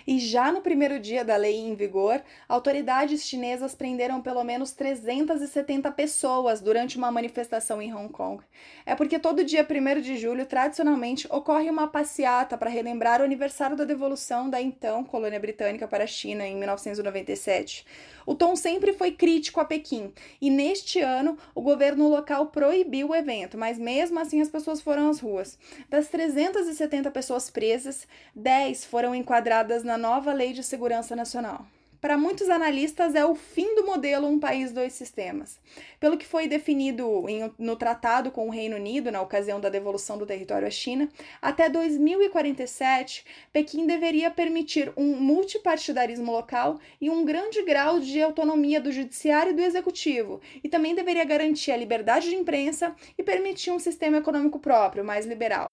E 0.07 0.19
já 0.19 0.51
no 0.51 0.61
primeiro 0.61 0.99
dia 0.99 1.25
da 1.25 1.37
lei 1.37 1.57
em 1.57 1.75
vigor, 1.75 2.23
autoridades 2.49 3.25
chinesas 3.25 3.75
prenderam 3.75 4.21
pelo 4.21 4.43
menos 4.43 4.73
370 4.73 5.91
pessoas 5.93 6.61
durante 6.61 6.97
uma 6.97 7.11
manifestação 7.11 7.81
em 7.81 7.95
Hong 7.95 8.13
Kong. 8.13 8.43
É 8.85 8.95
porque 8.95 9.19
todo 9.19 9.45
dia 9.45 9.67
1 9.69 10.01
de 10.01 10.17
julho, 10.17 10.47
tradicionalmente, 10.47 11.27
ocorre 11.31 11.71
uma 11.71 11.89
passeata 11.89 12.59
para 12.59 12.71
relembrar 12.71 13.21
o 13.21 13.25
aniversário 13.25 13.77
da 13.77 13.85
devolução 13.85 14.51
da 14.51 14.61
então 14.61 15.05
colônia 15.05 15.39
britânica 15.39 15.87
para 15.87 16.05
a 16.05 16.07
China 16.07 16.47
em 16.47 16.57
1997. 16.57 17.87
O 18.27 18.35
tom 18.35 18.55
sempre 18.55 18.93
foi 18.93 19.13
crítico 19.13 19.61
a 19.61 19.65
Pequim, 19.65 20.13
e 20.41 20.51
neste 20.51 21.01
ano 21.01 21.39
o 21.55 21.63
governo 21.63 22.09
local 22.09 22.47
proibiu 22.47 23.09
o 23.09 23.15
evento, 23.15 23.57
mas 23.57 23.79
mesmo 23.79 24.19
assim 24.21 24.41
as 24.41 24.49
pessoas 24.49 24.81
foram 24.81 25.09
às 25.09 25.21
ruas. 25.21 25.59
Das 25.89 26.09
370 26.09 27.11
pessoas 27.11 27.51
presas, 27.51 28.07
10 28.35 28.85
foram 28.85 29.15
enquadradas 29.15 29.60
na 29.85 29.99
nova 29.99 30.33
Lei 30.33 30.53
de 30.53 30.63
Segurança 30.63 31.15
Nacional. 31.15 31.67
Para 32.01 32.17
muitos 32.17 32.49
analistas, 32.49 33.15
é 33.15 33.27
o 33.27 33.35
fim 33.35 33.75
do 33.75 33.85
modelo 33.85 34.27
um 34.27 34.41
país, 34.41 34.73
dois 34.73 34.95
sistemas. 34.95 35.61
Pelo 35.99 36.17
que 36.17 36.27
foi 36.27 36.49
definido 36.49 37.29
em, 37.29 37.53
no 37.59 37.77
tratado 37.77 38.31
com 38.31 38.49
o 38.49 38.51
Reino 38.51 38.77
Unido, 38.77 39.13
na 39.13 39.21
ocasião 39.21 39.61
da 39.61 39.69
devolução 39.69 40.17
do 40.17 40.25
território 40.25 40.67
à 40.67 40.71
China, 40.71 41.11
até 41.43 41.69
2047, 41.69 43.23
Pequim 43.53 43.87
deveria 43.87 44.31
permitir 44.31 44.91
um 44.97 45.15
multipartidarismo 45.17 46.33
local 46.33 46.81
e 46.99 47.11
um 47.11 47.23
grande 47.23 47.63
grau 47.65 48.01
de 48.01 48.23
autonomia 48.23 48.81
do 48.81 48.91
judiciário 48.91 49.53
e 49.53 49.57
do 49.57 49.61
executivo, 49.61 50.41
e 50.65 50.71
também 50.71 50.95
deveria 50.95 51.25
garantir 51.25 51.71
a 51.71 51.77
liberdade 51.77 52.31
de 52.31 52.35
imprensa 52.35 52.97
e 53.19 53.23
permitir 53.23 53.73
um 53.73 53.79
sistema 53.79 54.17
econômico 54.17 54.59
próprio, 54.59 55.05
mais 55.05 55.27
liberal. 55.27 55.69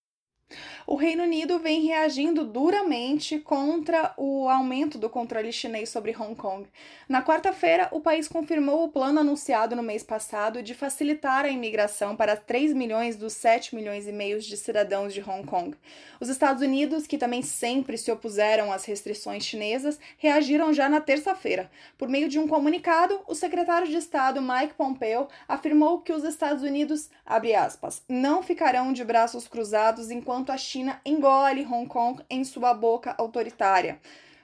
O 0.89 0.95
Reino 0.95 1.23
Unido 1.23 1.59
vem 1.59 1.81
reagindo 1.81 2.45
duramente 2.45 3.39
contra 3.39 4.13
o 4.15 4.47
aumento 4.47 4.97
do 4.97 5.09
controle 5.09 5.51
chinês 5.51 5.89
sobre 5.89 6.15
Hong 6.15 6.33
Kong. 6.33 6.65
Na 7.09 7.21
quarta-feira, 7.21 7.89
o 7.91 7.99
país 7.99 8.29
confirmou 8.29 8.85
o 8.85 8.89
plano 8.89 9.19
anunciado 9.19 9.75
no 9.75 9.83
mês 9.83 10.01
passado 10.01 10.63
de 10.63 10.73
facilitar 10.73 11.43
a 11.43 11.49
imigração 11.49 12.15
para 12.15 12.37
3 12.37 12.71
milhões 12.71 13.17
dos 13.17 13.33
7 13.33 13.75
milhões 13.75 14.07
e 14.07 14.13
meio 14.13 14.39
de 14.39 14.55
cidadãos 14.55 15.13
de 15.13 15.19
Hong 15.21 15.45
Kong. 15.45 15.75
Os 16.21 16.29
Estados 16.29 16.61
Unidos, 16.61 17.05
que 17.05 17.17
também 17.17 17.41
sempre 17.41 17.97
se 17.97 18.09
opuseram 18.09 18.71
às 18.71 18.85
restrições 18.85 19.43
chinesas, 19.43 19.99
reagiram 20.17 20.71
já 20.71 20.87
na 20.87 21.01
terça-feira. 21.01 21.69
Por 21.97 22.07
meio 22.07 22.29
de 22.29 22.39
um 22.39 22.47
comunicado, 22.47 23.19
o 23.27 23.35
secretário 23.35 23.89
de 23.89 23.97
Estado 23.97 24.41
Mike 24.41 24.75
Pompeo 24.75 25.27
afirmou 25.49 25.99
que 25.99 26.13
os 26.13 26.23
Estados 26.23 26.63
Unidos, 26.63 27.09
aspas, 27.25 28.01
não 28.07 28.41
ficarão 28.41 28.93
de 28.93 29.03
braços 29.03 29.49
cruzados 29.49 30.09
enquanto 30.09 30.36
a 30.51 30.57
China 30.57 30.77
China 30.87 31.01
engole 31.03 31.65
Hong 31.65 31.87
Kong 31.87 32.21
em 32.29 32.43
sua 32.43 32.73
boca 32.73 33.13
autoritária. 33.17 33.99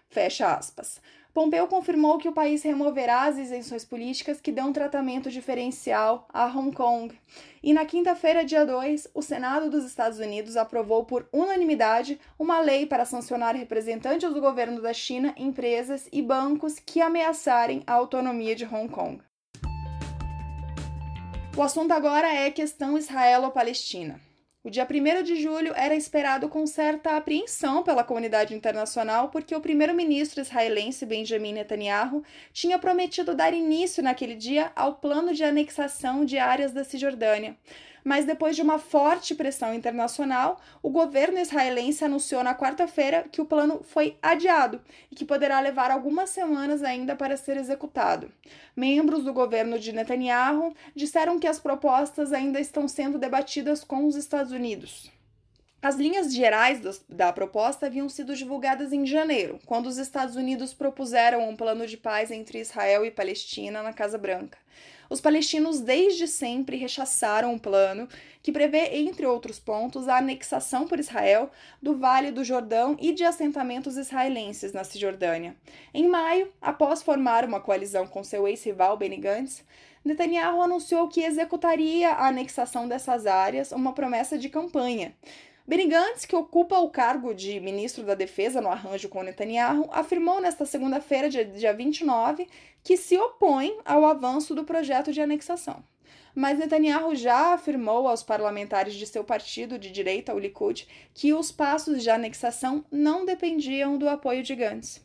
Fecha 0.09 0.53
aspas. 0.53 0.99
Pompeu 1.33 1.67
confirmou 1.67 2.17
que 2.17 2.27
o 2.27 2.33
país 2.33 2.63
removerá 2.63 3.23
as 3.23 3.37
isenções 3.37 3.85
políticas 3.85 4.41
que 4.41 4.51
dão 4.51 4.73
tratamento 4.73 5.31
diferencial 5.31 6.27
a 6.33 6.45
Hong 6.47 6.75
Kong. 6.75 7.15
E 7.61 7.71
na 7.71 7.85
quinta-feira, 7.85 8.43
dia 8.43 8.65
2, 8.65 9.09
o 9.13 9.21
Senado 9.21 9.69
dos 9.69 9.85
Estados 9.85 10.19
Unidos 10.19 10.57
aprovou 10.57 11.05
por 11.05 11.29
unanimidade 11.31 12.19
uma 12.37 12.59
lei 12.59 12.85
para 12.85 13.05
sancionar 13.05 13.55
representantes 13.55 14.33
do 14.33 14.41
governo 14.41 14.81
da 14.81 14.93
China, 14.93 15.33
empresas 15.37 16.09
e 16.11 16.21
bancos 16.21 16.77
que 16.77 16.99
ameaçarem 16.99 17.83
a 17.87 17.93
autonomia 17.93 18.55
de 18.55 18.65
Hong 18.65 18.89
Kong. 18.89 19.21
O 21.55 21.61
assunto 21.61 21.91
agora 21.91 22.27
é 22.27 22.49
questão 22.49 22.97
Israelo-Palestina. 22.97 24.19
O 24.65 24.69
dia 24.69 24.87
1 24.89 25.23
de 25.23 25.41
julho 25.41 25.73
era 25.75 25.93
esperado 25.93 26.47
com 26.47 26.65
certa 26.65 27.17
apreensão 27.17 27.83
pela 27.83 28.01
comunidade 28.01 28.55
internacional, 28.55 29.27
porque 29.27 29.53
o 29.53 29.59
primeiro-ministro 29.59 30.39
israelense 30.39 31.05
Benjamin 31.05 31.51
Netanyahu 31.51 32.23
tinha 32.53 32.79
prometido 32.79 33.35
dar 33.35 33.53
início 33.53 34.01
naquele 34.01 34.35
dia 34.35 34.71
ao 34.73 34.95
plano 34.95 35.33
de 35.33 35.43
anexação 35.43 36.23
de 36.23 36.37
áreas 36.37 36.71
da 36.71 36.85
Cisjordânia 36.85 37.57
mas 38.03 38.25
depois 38.25 38.55
de 38.55 38.61
uma 38.61 38.79
forte 38.79 39.33
pressão 39.33 39.73
internacional, 39.73 40.59
o 40.81 40.89
governo 40.89 41.39
israelense 41.39 42.03
anunciou 42.03 42.43
na 42.43 42.55
quarta-feira 42.55 43.25
que 43.31 43.41
o 43.41 43.45
plano 43.45 43.81
foi 43.83 44.17
adiado 44.21 44.81
e 45.11 45.15
que 45.15 45.25
poderá 45.25 45.59
levar 45.59 45.91
algumas 45.91 46.29
semanas 46.29 46.83
ainda 46.83 47.15
para 47.15 47.37
ser 47.37 47.57
executado. 47.57 48.31
Membros 48.75 49.23
do 49.23 49.33
governo 49.33 49.79
de 49.79 49.93
Netanyahu 49.93 50.73
disseram 50.95 51.39
que 51.39 51.47
as 51.47 51.59
propostas 51.59 52.33
ainda 52.33 52.59
estão 52.59 52.87
sendo 52.87 53.17
debatidas 53.17 53.83
com 53.83 54.05
os 54.05 54.15
Estados 54.15 54.51
Unidos. 54.51 55.11
As 55.83 55.97
linhas 55.97 56.33
gerais 56.33 57.03
da 57.09 57.33
proposta 57.33 57.87
haviam 57.87 58.07
sido 58.07 58.33
divulgadas 58.37 58.93
em 58.93 59.05
janeiro, 59.05 59.59
quando 59.65 59.87
os 59.87 59.97
Estados 59.97 60.37
Unidos 60.37 60.73
propuseram 60.73 61.49
um 61.49 61.57
plano 61.57 61.85
de 61.85 61.97
paz 61.97 62.31
entre 62.31 62.59
Israel 62.59 63.05
e 63.05 63.11
Palestina 63.11 63.83
na 63.83 63.91
Casa 63.91 64.17
Branca. 64.17 64.57
Os 65.13 65.21
palestinos 65.21 65.79
desde 65.79 66.27
sempre 66.27 66.75
rechaçaram 66.75 67.53
o 67.53 67.59
plano, 67.59 68.09
que 68.41 68.51
prevê, 68.51 68.97
entre 68.97 69.27
outros 69.27 69.59
pontos, 69.59 70.07
a 70.07 70.17
anexação 70.17 70.87
por 70.87 70.99
Israel 70.99 71.51
do 71.79 71.95
Vale 71.95 72.31
do 72.31 72.43
Jordão 72.43 72.97
e 72.99 73.13
de 73.13 73.23
assentamentos 73.23 73.95
israelenses 73.95 74.73
na 74.73 74.83
Cisjordânia. 74.83 75.55
Em 75.93 76.07
maio, 76.07 76.51
após 76.59 77.03
formar 77.03 77.45
uma 77.45 77.59
coalizão 77.59 78.07
com 78.07 78.23
seu 78.23 78.47
ex-rival 78.47 78.97
Benny 78.97 79.17
Gantz, 79.17 79.63
Netanyahu 80.03 80.63
anunciou 80.63 81.07
que 81.07 81.21
executaria 81.21 82.09
a 82.09 82.29
anexação 82.29 82.87
dessas 82.87 83.27
áreas, 83.27 83.71
uma 83.71 83.93
promessa 83.93 84.35
de 84.35 84.49
campanha. 84.49 85.13
Benny 85.65 85.87
Gantz, 85.87 86.25
que 86.25 86.35
ocupa 86.35 86.77
o 86.79 86.89
cargo 86.89 87.33
de 87.33 87.57
ministro 87.61 88.03
da 88.03 88.15
Defesa 88.15 88.59
no 88.59 88.67
arranjo 88.67 89.07
com 89.07 89.23
Netanyahu, 89.23 89.89
afirmou 89.93 90.41
nesta 90.41 90.65
segunda-feira, 90.65 91.29
dia 91.29 91.73
29, 91.73 92.49
que 92.83 92.97
se 92.97 93.17
opõe 93.17 93.79
ao 93.85 94.05
avanço 94.05 94.53
do 94.53 94.65
projeto 94.65 95.13
de 95.13 95.21
anexação. 95.21 95.81
Mas 96.35 96.59
Netanyahu 96.59 97.15
já 97.15 97.53
afirmou 97.53 98.09
aos 98.09 98.21
parlamentares 98.21 98.93
de 98.95 99.07
seu 99.07 99.23
partido 99.23 99.79
de 99.79 99.89
direita, 99.89 100.33
o 100.33 100.39
Likud, 100.39 100.85
que 101.13 101.33
os 101.33 101.49
passos 101.49 102.03
de 102.03 102.09
anexação 102.09 102.83
não 102.91 103.23
dependiam 103.23 103.97
do 103.97 104.09
apoio 104.09 104.43
de 104.43 104.53
Gantz. 104.55 105.01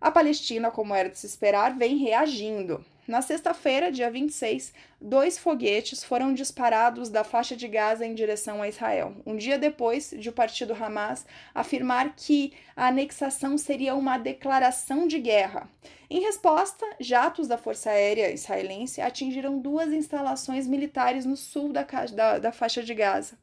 A 0.00 0.10
Palestina, 0.10 0.72
como 0.72 0.96
era 0.96 1.10
de 1.10 1.18
se 1.18 1.26
esperar, 1.26 1.78
vem 1.78 1.96
reagindo. 1.98 2.84
Na 3.06 3.20
sexta-feira, 3.20 3.90
dia 3.90 4.08
26, 4.08 4.72
dois 5.00 5.36
foguetes 5.36 6.04
foram 6.04 6.32
disparados 6.32 7.08
da 7.08 7.24
faixa 7.24 7.56
de 7.56 7.66
Gaza 7.66 8.06
em 8.06 8.14
direção 8.14 8.62
a 8.62 8.68
Israel, 8.68 9.16
um 9.26 9.36
dia 9.36 9.58
depois 9.58 10.14
de 10.16 10.28
o 10.28 10.32
partido 10.32 10.72
Hamas 10.72 11.26
afirmar 11.52 12.14
que 12.14 12.52
a 12.76 12.86
anexação 12.86 13.58
seria 13.58 13.96
uma 13.96 14.18
declaração 14.18 15.08
de 15.08 15.18
guerra. 15.18 15.68
Em 16.08 16.20
resposta, 16.20 16.86
jatos 17.00 17.48
da 17.48 17.58
Força 17.58 17.90
Aérea 17.90 18.30
israelense 18.30 19.00
atingiram 19.00 19.58
duas 19.58 19.92
instalações 19.92 20.68
militares 20.68 21.24
no 21.24 21.36
sul 21.36 21.72
da, 21.72 21.84
da, 22.14 22.38
da 22.38 22.52
faixa 22.52 22.84
de 22.84 22.94
Gaza. 22.94 23.36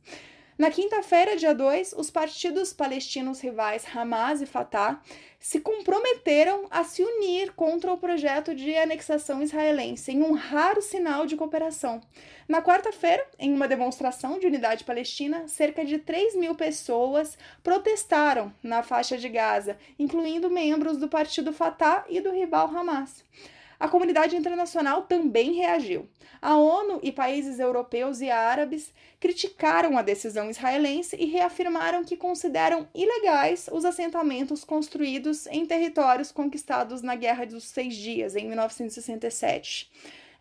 Na 0.59 0.69
quinta-feira, 0.69 1.37
dia 1.37 1.55
2, 1.55 1.93
os 1.93 2.11
partidos 2.11 2.73
palestinos 2.73 3.39
rivais 3.39 3.85
Hamas 3.95 4.41
e 4.41 4.45
Fatah 4.45 4.99
se 5.39 5.61
comprometeram 5.61 6.67
a 6.69 6.83
se 6.83 7.01
unir 7.01 7.53
contra 7.53 7.93
o 7.93 7.97
projeto 7.97 8.53
de 8.53 8.75
anexação 8.75 9.41
israelense, 9.41 10.11
em 10.11 10.21
um 10.21 10.33
raro 10.33 10.81
sinal 10.81 11.25
de 11.25 11.37
cooperação. 11.37 12.01
Na 12.45 12.61
quarta-feira, 12.61 13.25
em 13.39 13.53
uma 13.53 13.69
demonstração 13.69 14.37
de 14.37 14.47
unidade 14.47 14.83
palestina, 14.83 15.47
cerca 15.47 15.85
de 15.85 15.97
3 15.97 16.35
mil 16.35 16.53
pessoas 16.53 17.37
protestaram 17.63 18.53
na 18.61 18.83
faixa 18.83 19.17
de 19.17 19.29
Gaza, 19.29 19.77
incluindo 19.97 20.49
membros 20.49 20.97
do 20.97 21.07
partido 21.07 21.53
Fatah 21.53 22.03
e 22.09 22.19
do 22.19 22.33
rival 22.33 22.67
Hamas. 22.67 23.23
A 23.79 23.87
comunidade 23.87 24.35
internacional 24.35 25.03
também 25.03 25.53
reagiu. 25.53 26.07
A 26.41 26.57
ONU 26.57 26.99
e 27.01 27.11
países 27.11 27.59
europeus 27.59 28.19
e 28.19 28.29
árabes 28.29 28.93
criticaram 29.19 29.97
a 29.97 30.01
decisão 30.01 30.49
israelense 30.49 31.15
e 31.17 31.25
reafirmaram 31.25 32.03
que 32.03 32.17
consideram 32.17 32.87
ilegais 32.93 33.69
os 33.71 33.85
assentamentos 33.85 34.63
construídos 34.63 35.47
em 35.47 35.65
territórios 35.65 36.31
conquistados 36.31 37.01
na 37.01 37.15
Guerra 37.15 37.45
dos 37.45 37.65
Seis 37.65 37.95
Dias, 37.95 38.35
em 38.35 38.47
1967. 38.47 39.89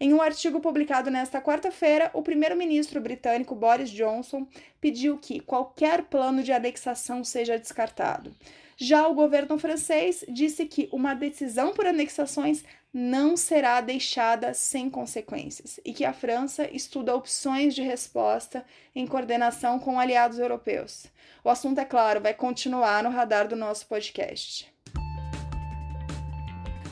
Em 0.00 0.14
um 0.14 0.22
artigo 0.22 0.60
publicado 0.60 1.10
nesta 1.10 1.40
quarta-feira, 1.40 2.10
o 2.14 2.22
primeiro-ministro 2.22 3.00
britânico 3.00 3.54
Boris 3.54 3.90
Johnson 3.90 4.46
pediu 4.80 5.18
que 5.18 5.40
qualquer 5.40 6.04
plano 6.04 6.42
de 6.42 6.52
anexação 6.52 7.24
seja 7.24 7.58
descartado. 7.58 8.32
Já 8.80 9.08
o 9.08 9.14
governo 9.14 9.58
francês 9.58 10.24
disse 10.28 10.64
que 10.66 10.88
uma 10.92 11.12
decisão 11.12 11.72
por 11.72 11.84
anexações 11.84 12.62
não 12.92 13.36
será 13.36 13.80
deixada 13.80 14.54
sem 14.54 14.88
consequências 14.88 15.78
e 15.84 15.92
que 15.92 16.04
a 16.04 16.12
França 16.12 16.68
estuda 16.72 17.14
opções 17.14 17.74
de 17.74 17.82
resposta 17.82 18.64
em 18.94 19.06
coordenação 19.06 19.78
com 19.78 20.00
aliados 20.00 20.38
europeus. 20.38 21.06
O 21.44 21.50
assunto, 21.50 21.80
é 21.80 21.84
claro, 21.84 22.20
vai 22.20 22.34
continuar 22.34 23.02
no 23.02 23.10
radar 23.10 23.46
do 23.46 23.56
nosso 23.56 23.86
podcast. 23.86 24.72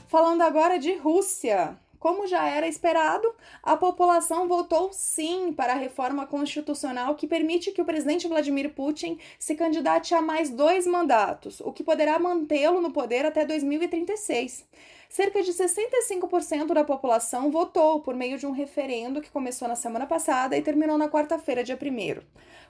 Falando 0.07 0.43
agora 0.43 0.79
de 0.79 0.95
Rússia. 0.97 1.76
Como 1.99 2.26
já 2.26 2.47
era 2.47 2.69
esperado, 2.69 3.35
a 3.62 3.76
população 3.76 4.47
votou 4.47 4.93
sim 4.93 5.53
para 5.53 5.73
a 5.73 5.76
reforma 5.76 6.26
constitucional 6.26 7.17
que 7.17 7.26
permite 7.26 7.73
que 7.73 7.83
o 7.83 7.85
presidente 7.85 8.29
Vladimir 8.29 8.73
Putin 8.75 9.19
se 9.38 9.57
candidate 9.57 10.15
a 10.15 10.23
mais 10.23 10.49
dois 10.49 10.87
mandatos, 10.87 11.61
o 11.61 11.73
que 11.73 11.83
poderá 11.83 12.19
mantê-lo 12.19 12.81
no 12.81 12.93
poder 12.93 13.26
até 13.26 13.45
2036. 13.45 14.65
Cerca 15.08 15.42
de 15.42 15.52
65% 15.52 16.75
da 16.75 16.84
população 16.84 17.50
votou 17.50 18.00
por 18.00 18.14
meio 18.14 18.38
de 18.38 18.46
um 18.46 18.50
referendo 18.50 19.20
que 19.20 19.30
começou 19.30 19.68
na 19.68 19.76
semana 19.76 20.06
passada 20.06 20.56
e 20.56 20.62
terminou 20.62 20.98
na 20.98 21.08
quarta-feira, 21.08 21.64
dia 21.64 21.78
1. 21.80 22.22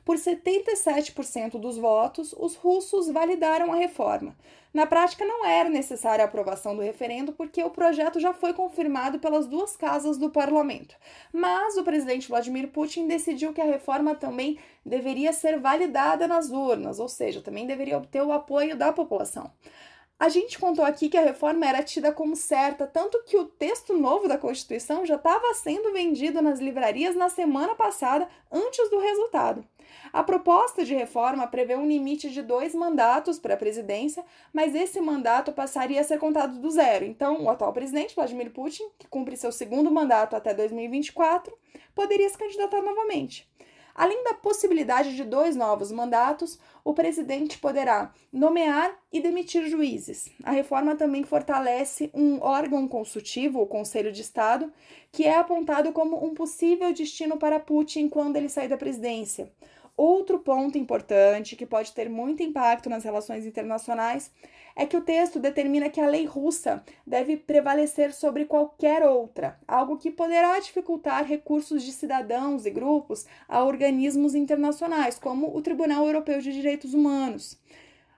Por 0.05 0.17
77% 0.17 1.59
dos 1.59 1.77
votos, 1.77 2.33
os 2.39 2.55
russos 2.55 3.09
validaram 3.09 3.73
a 3.73 3.77
reforma. 3.77 4.37
Na 4.73 4.87
prática, 4.87 5.25
não 5.25 5.45
era 5.45 5.69
necessária 5.69 6.25
a 6.25 6.29
aprovação 6.29 6.77
do 6.77 6.83
referendo 6.83 7.33
porque 7.33 7.65
o 7.65 7.71
projeto 7.71 8.21
já 8.21 8.33
foi 8.33 8.53
confirmado 8.53 9.19
pelas 9.19 9.47
duas 9.47 9.75
casas 9.75 10.19
do 10.19 10.31
parlamento. 10.31 10.95
Mas 11.33 11.77
o 11.77 11.83
presidente 11.83 12.29
Vladimir 12.29 12.69
Putin 12.69 13.09
decidiu 13.09 13.53
que 13.53 13.61
a 13.61 13.65
reforma 13.65 14.15
também 14.15 14.59
deveria 14.85 15.33
ser 15.33 15.59
validada 15.59 16.29
nas 16.29 16.51
urnas, 16.51 17.01
ou 17.01 17.09
seja, 17.09 17.41
também 17.41 17.67
deveria 17.67 17.97
obter 17.97 18.23
o 18.23 18.33
apoio 18.33 18.77
da 18.77 18.93
população. 18.93 19.51
A 20.19 20.31
gente 20.31 20.59
contou 20.59 20.83
aqui 20.83 21.11
que 21.11 21.17
a 21.19 21.23
reforma 21.23 21.67
era 21.67 21.83
tida 21.83 22.11
como 22.11 22.35
certa, 22.35 22.87
tanto 22.87 23.23
que 23.25 23.37
o 23.37 23.45
texto 23.45 23.95
novo 23.95 24.27
da 24.27 24.39
Constituição 24.39 25.05
já 25.05 25.17
estava 25.17 25.53
sendo 25.53 25.93
vendido 25.93 26.41
nas 26.41 26.59
livrarias 26.59 27.15
na 27.15 27.29
semana 27.29 27.75
passada, 27.75 28.27
antes 28.51 28.89
do 28.89 28.99
resultado. 28.99 29.63
A 30.11 30.23
proposta 30.23 30.87
de 30.87 30.95
reforma 30.95 31.47
prevê 31.47 31.77
um 31.77 31.87
limite 31.87 32.31
de 32.31 32.41
dois 32.41 32.75
mandatos 32.75 33.39
para 33.39 33.53
a 33.53 33.59
presidência, 33.59 34.25
mas 34.55 34.75
esse 34.75 34.99
mandato 35.03 35.53
passaria 35.53 36.01
a 36.01 36.05
ser 36.05 36.19
contado 36.19 36.59
do 36.59 36.71
zero. 36.71 37.05
Então, 37.05 37.43
o 37.43 37.51
atual 37.51 37.75
presidente, 37.75 38.15
Vladimir 38.15 38.51
Putin, 38.51 38.85
que 38.99 39.07
cumpre 39.07 39.37
seu 39.37 39.53
segundo 39.53 39.91
mandato 39.91 40.35
até 40.35 40.55
2024, 40.55 41.55
poderia 41.95 42.29
se 42.31 42.39
candidatar 42.39 42.81
novamente. 42.81 43.47
Além 43.97 44.23
da 44.25 44.35
possibilidade 44.35 45.17
de 45.17 45.25
dois 45.25 45.57
novos 45.57 45.91
mandatos, 45.91 46.59
o 46.85 46.93
presidente 46.93 47.57
poderá 47.59 48.13
nomear 48.31 48.95
e 49.11 49.23
demitir 49.23 49.67
juízes. 49.71 50.31
A 50.45 50.51
reforma 50.51 50.95
também 50.95 51.25
fortalece 51.25 52.11
um 52.13 52.39
órgão 52.43 52.87
consultivo, 52.87 53.63
o 53.63 53.67
Conselho 53.67 54.13
de 54.13 54.21
Estado, 54.21 54.71
que 55.11 55.25
é 55.25 55.39
apontado 55.39 55.93
como 55.93 56.23
um 56.23 56.35
possível 56.35 56.93
destino 56.93 57.39
para 57.39 57.59
Putin 57.59 58.07
quando 58.11 58.37
ele 58.37 58.51
sair 58.51 58.69
da 58.69 58.77
presidência. 58.77 59.51
Outro 59.97 60.39
ponto 60.39 60.77
importante 60.77 61.57
que 61.57 61.65
pode 61.65 61.93
ter 61.93 62.11
muito 62.11 62.43
impacto 62.43 62.91
nas 62.91 63.03
relações 63.03 63.47
internacionais 63.47 64.31
é 64.77 64.85
que 64.85 64.97
o 64.97 65.01
texto 65.01 65.41
determina 65.41 65.89
que 65.89 66.03
a 66.03 66.07
lei 66.07 66.27
russa 66.27 66.85
deve 67.07 67.39
prevalecer 67.39 68.13
sobre 68.13 68.45
qualquer 68.45 69.03
outra, 69.03 69.59
algo 69.67 69.97
que 69.97 70.11
poderá 70.11 70.59
dificultar 70.59 71.25
recursos 71.25 71.83
de 71.83 71.93
cidadãos 71.93 72.67
e 72.67 72.71
grupos 72.71 73.25
a 73.49 73.65
organismos 73.65 74.35
internacionais, 74.35 75.19
como 75.19 75.57
o 75.57 75.63
Tribunal 75.63 76.07
Europeu 76.07 76.43
de 76.43 76.53
Direitos 76.53 76.93
Humanos. 76.93 77.59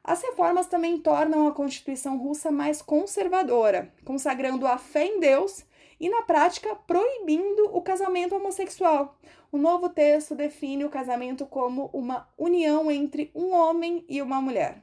As 0.02 0.20
reformas 0.20 0.66
também 0.66 0.98
tornam 0.98 1.46
a 1.46 1.52
Constituição 1.52 2.18
russa 2.18 2.50
mais 2.50 2.82
conservadora, 2.82 3.92
consagrando 4.04 4.66
a 4.66 4.78
fé 4.78 5.06
em 5.06 5.20
Deus 5.20 5.64
e, 6.00 6.08
na 6.08 6.22
prática, 6.22 6.74
proibindo 6.86 7.70
o 7.72 7.80
casamento 7.80 8.36
homossexual. 8.36 9.18
O 9.50 9.58
novo 9.58 9.88
texto 9.88 10.34
define 10.34 10.84
o 10.84 10.90
casamento 10.90 11.46
como 11.46 11.90
uma 11.92 12.28
união 12.36 12.90
entre 12.90 13.30
um 13.34 13.52
homem 13.52 14.04
e 14.08 14.20
uma 14.20 14.40
mulher. 14.40 14.82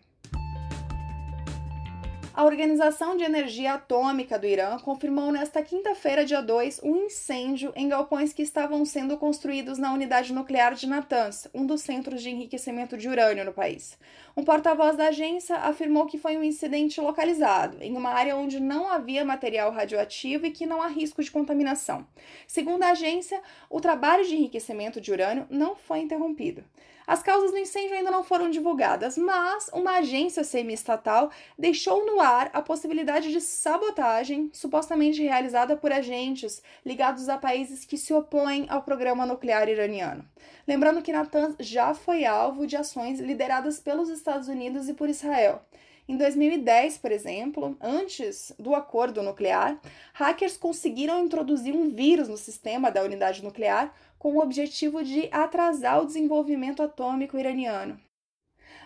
A 2.36 2.44
Organização 2.44 3.16
de 3.16 3.24
Energia 3.24 3.76
Atômica 3.76 4.38
do 4.38 4.46
Irã 4.46 4.78
confirmou 4.80 5.32
nesta 5.32 5.64
quinta-feira, 5.64 6.26
dia 6.26 6.42
2, 6.42 6.82
um 6.84 7.06
incêndio 7.06 7.72
em 7.78 7.88
galpões 7.88 8.34
que 8.34 8.42
estavam 8.42 8.84
sendo 8.84 9.16
construídos 9.18 9.78
na 9.78 9.94
unidade 9.94 10.34
nuclear 10.34 10.74
de 10.74 10.86
Natanz, 10.86 11.48
um 11.54 11.66
dos 11.66 11.80
centros 11.80 12.22
de 12.22 12.30
enriquecimento 12.30 12.98
de 12.98 13.08
urânio 13.08 13.46
no 13.46 13.54
país. 13.54 13.98
Um 14.38 14.44
porta-voz 14.44 14.98
da 14.98 15.08
agência 15.08 15.56
afirmou 15.56 16.06
que 16.06 16.18
foi 16.18 16.36
um 16.36 16.44
incidente 16.44 17.00
localizado, 17.00 17.78
em 17.82 17.96
uma 17.96 18.10
área 18.10 18.36
onde 18.36 18.60
não 18.60 18.90
havia 18.90 19.24
material 19.24 19.72
radioativo 19.72 20.46
e 20.46 20.52
que 20.52 20.66
não 20.66 20.82
há 20.82 20.88
risco 20.88 21.24
de 21.24 21.32
contaminação. 21.32 22.06
Segundo 22.46 22.84
a 22.84 22.90
agência, 22.90 23.42
o 23.70 23.80
trabalho 23.80 24.26
de 24.26 24.36
enriquecimento 24.36 25.00
de 25.00 25.10
urânio 25.10 25.48
não 25.50 25.74
foi 25.78 26.00
interrompido. 26.00 26.66
As 27.08 27.22
causas 27.24 27.52
do 27.52 27.58
incêndio 27.58 27.96
ainda 27.96 28.12
não 28.12 28.24
foram 28.24 28.50
divulgadas, 28.50 29.18
mas 29.18 29.70
uma 29.72 30.00
agência 30.00 30.44
semi-estatal 30.44 31.32
deixou 31.58 32.06
no 32.06 32.20
ar 32.20 32.50
a 32.52 32.62
possibilidade 32.62 33.32
de 33.32 33.40
sabotagem 33.40 34.50
supostamente 34.52 35.22
realizada 35.22 35.78
por 35.78 35.94
agentes 35.94 36.64
ligados 36.84 37.30
a 37.30 37.38
países 37.38 37.86
que 37.86 37.98
se 37.98 38.12
opõem 38.14 38.66
ao 38.70 38.82
programa 38.82 39.26
nuclear 39.26 39.70
iraniano. 39.70 40.28
Lembrando 40.68 41.02
que 41.02 41.12
Natanz 41.12 41.56
já 41.60 41.94
foi 41.94 42.26
alvo 42.26 42.66
de 42.66 42.76
ações 42.76 43.20
lideradas 43.20 43.80
pelos 43.80 44.10
Estados 44.10 44.48
Unidos 44.48 44.90
e 44.90 44.94
por 44.94 45.08
Israel. 45.08 45.62
Em 46.08 46.18
2010, 46.18 46.98
por 47.00 47.12
exemplo, 47.12 47.78
antes 47.82 48.54
do 48.60 48.76
acordo 48.76 49.24
nuclear, 49.24 49.80
hackers 50.14 50.58
conseguiram 50.58 51.24
introduzir 51.24 51.76
um 51.76 51.90
vírus 51.90 52.28
no 52.28 52.38
sistema 52.38 52.92
da 52.92 53.04
unidade 53.04 53.44
nuclear 53.44 53.94
com 54.18 54.36
o 54.36 54.42
objetivo 54.42 55.04
de 55.04 55.28
atrasar 55.32 56.02
o 56.02 56.06
desenvolvimento 56.06 56.82
atômico 56.84 57.38
iraniano. 57.38 58.00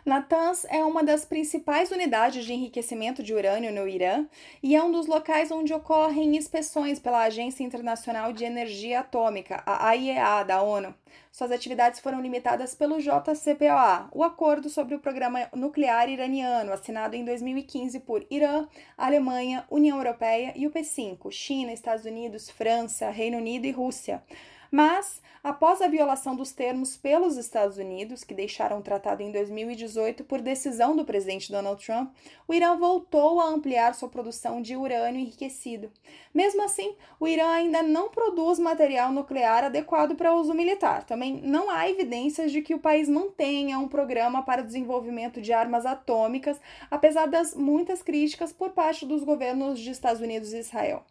Natanz 0.09 0.65
é 0.69 0.83
uma 0.83 1.03
das 1.03 1.23
principais 1.23 1.91
unidades 1.91 2.43
de 2.43 2.51
enriquecimento 2.51 3.21
de 3.21 3.31
urânio 3.31 3.71
no 3.71 3.87
Irã 3.87 4.25
e 4.61 4.75
é 4.75 4.83
um 4.83 4.91
dos 4.91 5.05
locais 5.05 5.51
onde 5.51 5.71
ocorrem 5.71 6.35
inspeções 6.35 6.97
pela 6.97 7.21
Agência 7.21 7.63
Internacional 7.63 8.33
de 8.33 8.43
Energia 8.43 9.01
Atômica, 9.01 9.61
a 9.67 9.87
AIEA 9.89 10.43
da 10.43 10.63
ONU. 10.63 10.95
Suas 11.31 11.51
atividades 11.51 11.99
foram 11.99 12.19
limitadas 12.21 12.73
pelo 12.73 12.97
JCPOA, 12.97 14.09
o 14.11 14.23
acordo 14.23 14.67
sobre 14.67 14.95
o 14.95 14.99
programa 14.99 15.47
nuclear 15.53 16.09
iraniano, 16.09 16.73
assinado 16.73 17.15
em 17.15 17.23
2015 17.23 17.99
por 17.99 18.25
Irã, 18.31 18.67
Alemanha, 18.97 19.63
União 19.69 19.97
Europeia 19.97 20.53
e 20.55 20.65
o 20.65 20.71
P5, 20.71 21.29
China, 21.29 21.71
Estados 21.71 22.05
Unidos, 22.05 22.49
França, 22.49 23.11
Reino 23.11 23.37
Unido 23.37 23.65
e 23.65 23.71
Rússia. 23.71 24.23
Mas, 24.71 25.21
após 25.43 25.81
a 25.81 25.87
violação 25.87 26.35
dos 26.35 26.51
termos 26.51 26.95
pelos 26.95 27.37
Estados 27.37 27.77
Unidos, 27.77 28.23
que 28.23 28.35
deixaram 28.35 28.79
o 28.79 28.83
tratado 28.83 29.23
em 29.23 29.31
2018 29.31 30.23
por 30.23 30.41
decisão 30.41 30.95
do 30.95 31.03
presidente 31.03 31.51
Donald 31.51 31.83
Trump, 31.83 32.11
o 32.47 32.53
Irã 32.53 32.77
voltou 32.77 33.39
a 33.39 33.47
ampliar 33.47 33.95
sua 33.95 34.09
produção 34.09 34.61
de 34.61 34.75
urânio 34.75 35.21
enriquecido. 35.21 35.91
Mesmo 36.33 36.63
assim, 36.63 36.95
o 37.19 37.27
Irã 37.27 37.49
ainda 37.49 37.81
não 37.81 38.09
produz 38.09 38.59
material 38.59 39.11
nuclear 39.11 39.63
adequado 39.63 40.15
para 40.15 40.35
uso 40.35 40.53
militar. 40.53 41.03
Também 41.03 41.41
não 41.41 41.69
há 41.69 41.89
evidências 41.89 42.51
de 42.51 42.61
que 42.61 42.75
o 42.75 42.79
país 42.79 43.09
mantenha 43.09 43.79
um 43.79 43.87
programa 43.87 44.43
para 44.43 44.61
desenvolvimento 44.61 45.41
de 45.41 45.51
armas 45.51 45.85
atômicas, 45.85 46.59
apesar 46.91 47.27
das 47.27 47.55
muitas 47.55 48.03
críticas 48.03 48.53
por 48.53 48.71
parte 48.71 49.05
dos 49.05 49.23
governos 49.23 49.79
de 49.79 49.89
Estados 49.89 50.21
Unidos 50.21 50.53
e 50.53 50.59
Israel 50.59 51.03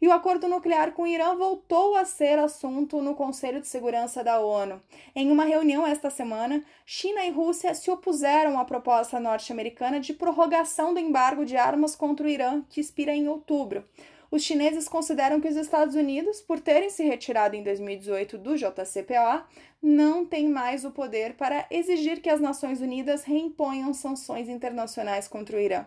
e 0.00 0.08
o 0.08 0.12
acordo 0.12 0.48
nuclear 0.48 0.92
com 0.92 1.02
o 1.02 1.06
Irã 1.06 1.34
voltou 1.36 1.96
a 1.96 2.04
ser 2.04 2.38
assunto 2.38 3.02
no 3.02 3.14
Conselho 3.14 3.60
de 3.60 3.66
Segurança 3.66 4.24
da 4.24 4.40
ONU. 4.40 4.80
Em 5.14 5.30
uma 5.30 5.44
reunião 5.44 5.86
esta 5.86 6.08
semana, 6.08 6.64
China 6.86 7.24
e 7.24 7.30
Rússia 7.30 7.74
se 7.74 7.90
opuseram 7.90 8.58
à 8.58 8.64
proposta 8.64 9.20
norte-americana 9.20 10.00
de 10.00 10.14
prorrogação 10.14 10.94
do 10.94 11.00
embargo 11.00 11.44
de 11.44 11.56
armas 11.56 11.94
contra 11.94 12.26
o 12.26 12.30
Irã, 12.30 12.62
que 12.68 12.80
expira 12.80 13.12
em 13.12 13.28
outubro. 13.28 13.84
Os 14.30 14.44
chineses 14.44 14.88
consideram 14.88 15.40
que 15.40 15.48
os 15.48 15.56
Estados 15.56 15.96
Unidos, 15.96 16.40
por 16.40 16.60
terem 16.60 16.88
se 16.88 17.02
retirado 17.02 17.56
em 17.56 17.64
2018 17.64 18.38
do 18.38 18.56
JCPOA, 18.56 19.44
não 19.82 20.24
têm 20.24 20.48
mais 20.48 20.84
o 20.84 20.92
poder 20.92 21.34
para 21.34 21.66
exigir 21.68 22.22
que 22.22 22.30
as 22.30 22.40
Nações 22.40 22.80
Unidas 22.80 23.24
reimponham 23.24 23.92
sanções 23.92 24.48
internacionais 24.48 25.26
contra 25.26 25.56
o 25.56 25.60
Irã. 25.60 25.84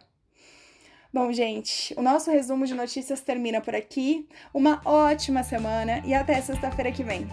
Bom, 1.13 1.31
gente, 1.31 1.93
o 1.95 2.01
nosso 2.01 2.31
resumo 2.31 2.65
de 2.65 2.73
notícias 2.73 3.21
termina 3.21 3.61
por 3.61 3.75
aqui. 3.75 4.27
Uma 4.51 4.81
ótima 4.83 5.43
semana 5.43 6.01
e 6.03 6.11
até 6.11 6.41
sexta-feira 6.41 6.91
que 6.91 7.03
vem. 7.03 7.27